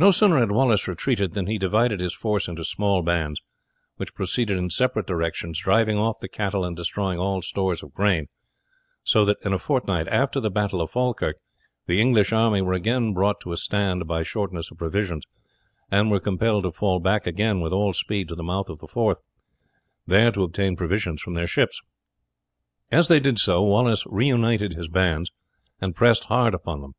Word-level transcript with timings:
No 0.00 0.10
sooner 0.10 0.38
had 0.38 0.50
Wallace 0.50 0.88
retreated 0.88 1.34
than 1.34 1.46
he 1.46 1.58
divided 1.58 2.00
his 2.00 2.12
force 2.12 2.48
into 2.48 2.64
small 2.64 3.02
bands, 3.04 3.40
which 3.96 4.12
proceeded 4.16 4.58
in 4.58 4.68
separate 4.68 5.06
directions, 5.06 5.60
driving 5.60 5.96
off 5.96 6.18
the 6.18 6.28
cattle 6.28 6.64
and 6.64 6.74
destroying 6.76 7.20
all 7.20 7.40
stores 7.40 7.80
of 7.84 7.94
grain, 7.94 8.26
so 9.04 9.24
that 9.24 9.36
in 9.44 9.52
a 9.52 9.56
fortnight 9.58 10.08
after 10.08 10.40
the 10.40 10.50
battle 10.50 10.80
of 10.80 10.90
Falkirk 10.90 11.36
the 11.86 12.00
English 12.00 12.32
army 12.32 12.60
were 12.60 12.72
again 12.72 13.14
brought 13.14 13.40
to 13.42 13.52
a 13.52 13.56
stand 13.56 14.08
by 14.08 14.24
shortness 14.24 14.72
of 14.72 14.78
provisions, 14.78 15.22
and 15.88 16.10
were 16.10 16.18
compelled 16.18 16.64
to 16.64 16.72
fall 16.72 16.98
back 16.98 17.24
again 17.24 17.60
with 17.60 17.72
all 17.72 17.92
speed 17.92 18.26
to 18.26 18.34
the 18.34 18.42
mouth 18.42 18.68
of 18.68 18.80
the 18.80 18.88
Forth, 18.88 19.18
there 20.04 20.32
to 20.32 20.42
obtain 20.42 20.74
provisions 20.74 21.22
from 21.22 21.34
their 21.34 21.46
ships. 21.46 21.80
As 22.90 23.06
they 23.06 23.20
did 23.20 23.38
so 23.38 23.62
Wallace 23.62 24.02
reunited 24.04 24.72
his 24.72 24.88
bands, 24.88 25.30
and 25.80 25.94
pressed 25.94 26.24
hard 26.24 26.54
upon 26.56 26.80
them. 26.80 26.94